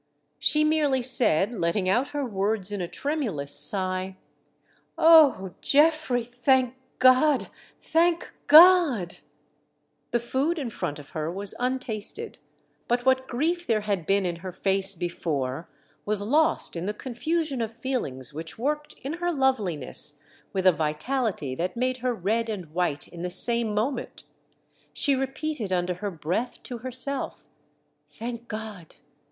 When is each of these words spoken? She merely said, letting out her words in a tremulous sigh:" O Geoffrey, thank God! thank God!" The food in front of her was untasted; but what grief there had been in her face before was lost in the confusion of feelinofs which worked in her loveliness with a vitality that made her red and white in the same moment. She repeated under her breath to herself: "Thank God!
She 0.39 0.63
merely 0.63 1.03
said, 1.03 1.53
letting 1.53 1.87
out 1.87 2.07
her 2.07 2.25
words 2.25 2.71
in 2.71 2.81
a 2.81 2.87
tremulous 2.87 3.53
sigh:" 3.53 4.17
O 4.97 5.53
Geoffrey, 5.61 6.23
thank 6.23 6.73
God! 6.97 7.49
thank 7.79 8.33
God!" 8.47 9.17
The 10.09 10.19
food 10.19 10.57
in 10.57 10.71
front 10.71 10.97
of 10.97 11.11
her 11.11 11.31
was 11.31 11.53
untasted; 11.59 12.39
but 12.87 13.05
what 13.05 13.27
grief 13.27 13.67
there 13.67 13.81
had 13.81 14.07
been 14.07 14.25
in 14.25 14.37
her 14.37 14.51
face 14.51 14.95
before 14.95 15.69
was 16.03 16.19
lost 16.23 16.75
in 16.75 16.87
the 16.87 16.95
confusion 16.95 17.61
of 17.61 17.71
feelinofs 17.71 18.33
which 18.33 18.57
worked 18.57 18.93
in 19.03 19.13
her 19.21 19.31
loveliness 19.31 20.19
with 20.51 20.65
a 20.65 20.71
vitality 20.71 21.53
that 21.53 21.77
made 21.77 21.97
her 21.97 22.15
red 22.15 22.49
and 22.49 22.71
white 22.73 23.07
in 23.07 23.21
the 23.21 23.29
same 23.29 23.75
moment. 23.75 24.23
She 24.93 25.13
repeated 25.13 25.71
under 25.71 25.93
her 25.93 26.09
breath 26.09 26.63
to 26.63 26.79
herself: 26.79 27.45
"Thank 28.09 28.47
God! 28.47 28.95